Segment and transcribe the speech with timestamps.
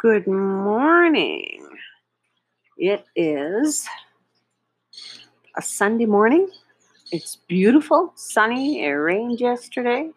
[0.00, 1.68] Good morning.
[2.78, 3.86] It is
[5.58, 6.48] a Sunday morning.
[7.12, 8.82] It's beautiful, sunny.
[8.82, 10.08] It rained yesterday.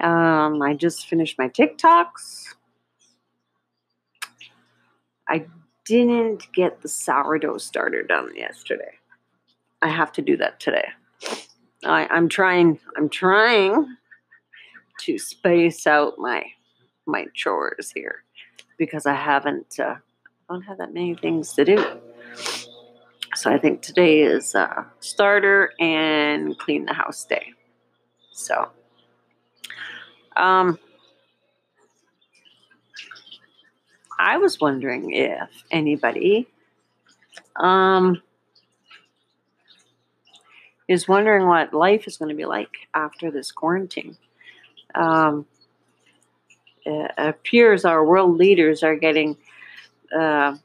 [0.00, 2.54] Um, I just finished my TikToks.
[5.28, 5.44] I
[5.84, 8.94] didn't get the sourdough starter done yesterday.
[9.82, 10.88] I have to do that today.
[11.84, 12.80] I, I'm trying.
[12.96, 13.94] I'm trying
[15.00, 16.46] to space out my
[17.04, 18.22] my chores here
[18.76, 19.96] because I haven't uh,
[20.48, 21.84] I don't have that many things to do.
[23.34, 27.52] So I think today is uh, starter and clean the house day.
[28.32, 28.70] So,
[30.36, 30.78] um,
[34.18, 36.48] I was wondering if anybody
[37.56, 38.22] um,
[40.88, 44.16] is wondering what life is going to be like after this quarantine.
[44.94, 45.46] Um,
[47.18, 49.36] appears our world leaders are getting
[50.16, 50.56] uh,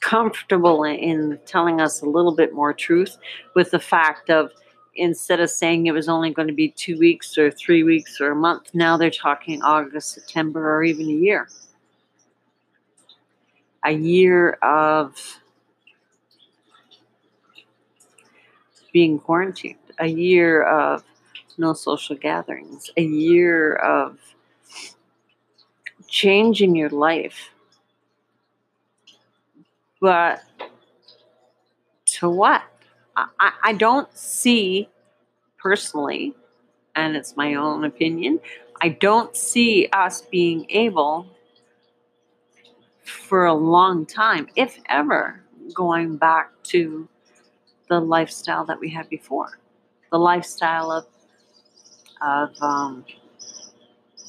[0.00, 3.16] comfortable in telling us a little bit more truth
[3.54, 4.50] with the fact of
[4.96, 8.32] instead of saying it was only going to be two weeks or three weeks or
[8.32, 11.48] a month, now they're talking August, September, or even a year.
[13.84, 15.40] A year of
[18.92, 21.04] being quarantined, a year of
[21.56, 24.18] no social gatherings, a year of
[26.10, 27.50] changing your life.
[30.00, 30.42] But
[32.06, 32.62] to what?
[33.16, 34.88] I, I don't see
[35.58, 36.34] personally,
[36.94, 38.40] and it's my own opinion,
[38.80, 41.26] I don't see us being able
[43.04, 45.42] for a long time, if ever,
[45.74, 47.08] going back to
[47.88, 49.58] the lifestyle that we had before.
[50.10, 51.06] The lifestyle of
[52.22, 53.04] of um,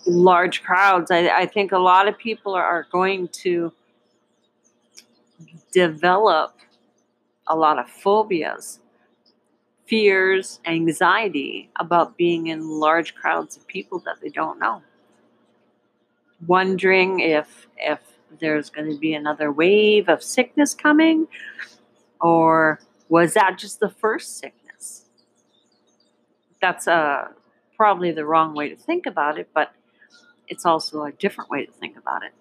[0.06, 1.12] large crowds.
[1.12, 3.72] I, I, think a lot of people are going to
[5.72, 6.56] develop
[7.48, 8.80] a lot of phobias,
[9.86, 14.82] fears, anxiety about being in large crowds of people that they don't know.
[16.48, 18.00] Wondering if if
[18.40, 21.28] there's going to be another wave of sickness coming,
[22.20, 25.06] or was that just the first sickness?
[26.62, 27.28] That's a uh,
[27.76, 29.74] probably the wrong way to think about it, but
[30.52, 32.34] it's also a different way to think about it.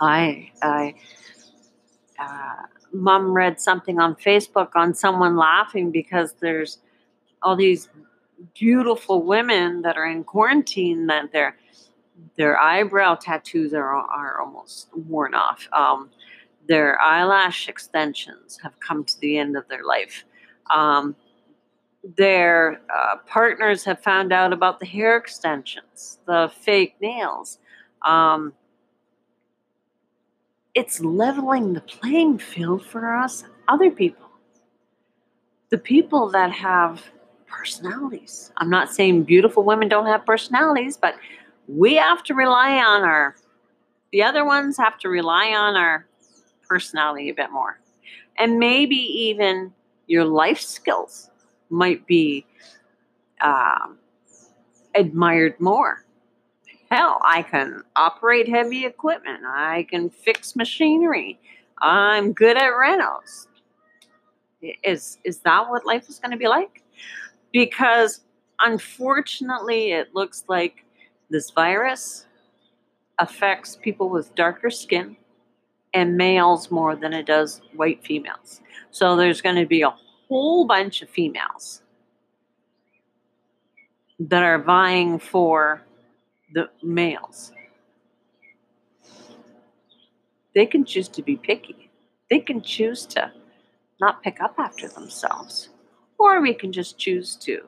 [0.00, 0.94] I, I,
[2.18, 6.78] uh, mom read something on Facebook on someone laughing because there's
[7.42, 7.88] all these
[8.54, 11.56] beautiful women that are in quarantine that their
[12.36, 15.68] their eyebrow tattoos are are almost worn off.
[15.72, 16.10] Um,
[16.68, 20.24] their eyelash extensions have come to the end of their life.
[20.70, 21.16] Um,
[22.04, 27.58] their uh, partners have found out about the hair extensions, the fake nails.
[28.04, 28.52] Um,
[30.74, 34.28] it's leveling the playing field for us, other people.
[35.70, 37.02] The people that have
[37.46, 38.50] personalities.
[38.56, 41.14] I'm not saying beautiful women don't have personalities, but
[41.68, 43.36] we have to rely on our,
[44.10, 46.06] the other ones have to rely on our
[46.68, 47.78] personality a bit more.
[48.38, 49.72] And maybe even
[50.06, 51.30] your life skills
[51.72, 52.46] might be
[53.40, 53.98] um,
[54.94, 56.04] admired more.
[56.90, 59.44] Hell, I can operate heavy equipment.
[59.46, 61.40] I can fix machinery.
[61.80, 63.48] I'm good at rentals.
[64.84, 66.82] Is is that what life is going to be like?
[67.52, 68.20] Because
[68.60, 70.84] unfortunately, it looks like
[71.30, 72.26] this virus
[73.18, 75.16] affects people with darker skin
[75.94, 78.60] and males more than it does white females.
[78.90, 79.94] So there's going to be a
[80.32, 81.82] whole bunch of females
[84.18, 85.82] that are vying for
[86.54, 87.52] the males.
[90.54, 91.90] They can choose to be picky.
[92.30, 93.32] They can choose to
[94.00, 95.68] not pick up after themselves.
[96.18, 97.66] Or we can just choose to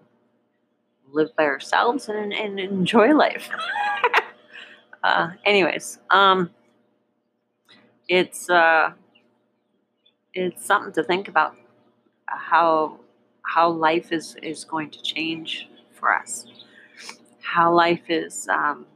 [1.13, 3.49] live by ourselves and, and enjoy life.
[5.05, 6.51] uh, anyways, um,
[8.09, 8.93] it's uh,
[10.35, 11.57] it's something to think about
[12.27, 12.99] how
[13.43, 16.47] how life is is going to change for us,
[17.43, 18.87] how life is, um,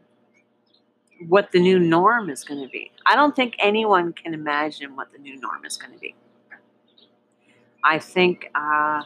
[1.27, 2.91] what the new norm is going to be.
[3.07, 6.15] I don't think anyone can imagine what the new norm is going to be.
[7.85, 9.03] I think uh,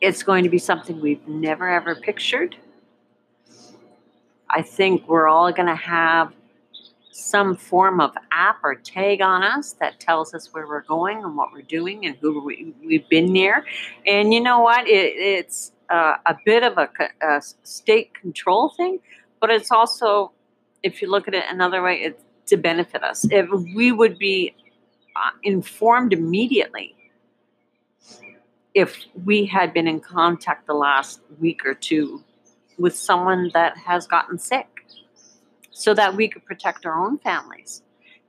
[0.00, 2.56] it's going to be something we've never ever pictured.
[4.48, 6.32] I think we're all going to have
[7.10, 11.36] some form of app or tag on us that tells us where we're going and
[11.36, 13.64] what we're doing and who we, have been near.
[14.06, 14.86] And you know what?
[14.86, 16.88] It, it's uh, a bit of a,
[17.22, 19.00] a, state control thing,
[19.40, 20.32] but it's also
[20.82, 23.26] if you look at it another way, it's to benefit us.
[23.30, 24.54] If we would be
[25.16, 26.94] uh, informed immediately
[28.74, 32.22] if we had been in contact the last week or two
[32.78, 34.79] with someone that has gotten sick
[35.80, 37.82] so that we could protect our own families.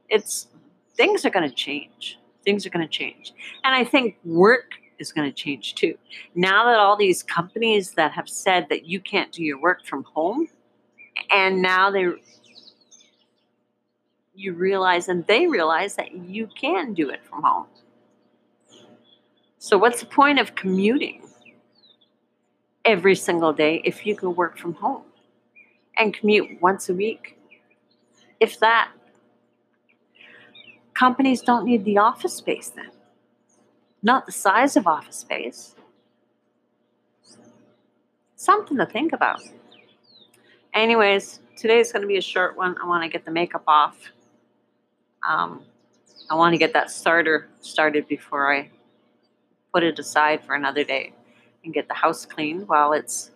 [0.08, 0.48] It's
[0.96, 2.18] things are going to change.
[2.46, 3.34] Things are going to change.
[3.66, 5.98] And I think work is going to change too.
[6.34, 10.04] Now that all these companies that have said that you can't do your work from
[10.06, 10.48] home,
[11.30, 12.08] and now they
[14.34, 17.66] you realize and they realize that you can do it from home.
[19.60, 21.22] So what's the point of commuting
[22.86, 25.04] every single day if you can work from home
[25.98, 27.38] and commute once a week?
[28.42, 28.92] If that
[30.94, 32.92] companies don't need the office space then
[34.04, 35.76] not the size of office space.
[38.36, 39.42] Something to think about.
[40.74, 42.76] Anyways, today's going to be a short one.
[42.82, 43.98] I want to get the makeup off.
[45.28, 45.64] Um,
[46.30, 48.70] I want to get that starter started before I
[49.72, 51.14] put it aside for another day
[51.64, 53.32] and get the house clean while it's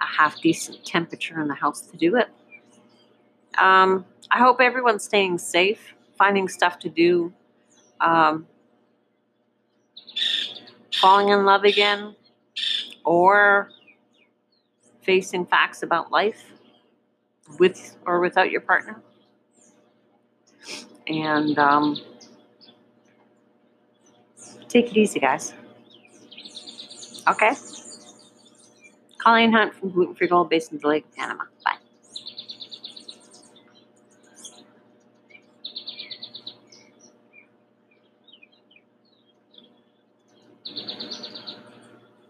[0.00, 2.28] a half decent temperature in the house to do it.
[3.58, 7.32] Um, I hope everyone's staying safe, finding stuff to do.
[8.00, 8.46] Um,
[11.00, 12.14] falling in love again
[13.04, 13.70] or
[15.02, 16.44] facing facts about life
[17.58, 19.00] with or without your partner.
[21.06, 21.96] And um,
[24.68, 25.54] take it easy, guys.
[27.28, 27.54] Okay?
[29.18, 31.44] Colleen Hunt from Gluten Free Gold based in the Lake, Panama.